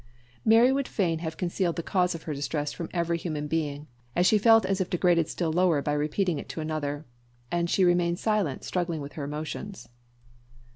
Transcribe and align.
Mary 0.43 0.71
would 0.71 0.87
fain 0.87 1.19
have 1.19 1.37
concealed 1.37 1.75
the 1.75 1.83
cause 1.83 2.15
of 2.15 2.23
her 2.23 2.33
distress 2.33 2.73
from 2.73 2.89
every 2.91 3.19
human 3.19 3.45
being, 3.45 3.85
as 4.15 4.25
she 4.25 4.39
felt 4.39 4.65
as 4.65 4.81
if 4.81 4.89
degraded 4.89 5.29
still 5.29 5.53
lower 5.53 5.79
by 5.79 5.93
repeating 5.93 6.39
it 6.39 6.49
to 6.49 6.59
another; 6.59 7.05
and 7.51 7.69
she 7.69 7.83
remained 7.83 8.17
silent, 8.17 8.63
struggling 8.63 8.99
with 9.01 9.13
her 9.13 9.23
emotions. 9.25 9.89